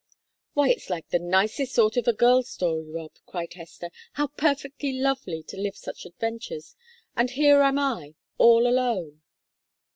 "Why, 0.53 0.69
it's 0.69 0.89
like 0.89 1.09
the 1.09 1.19
nicest 1.19 1.75
sort 1.75 1.95
of 1.95 2.07
a 2.07 2.13
girls' 2.13 2.49
story, 2.49 2.89
Rob," 2.89 3.11
cried 3.27 3.53
Hester. 3.53 3.91
"How 4.13 4.25
perfectly 4.29 4.93
lovely 4.93 5.43
to 5.43 5.57
live 5.57 5.77
such 5.77 6.07
adventures! 6.07 6.75
And 7.15 7.29
here 7.29 7.61
am 7.61 7.77
I 7.77 8.15
all 8.39 8.65
alone!" 8.65 9.21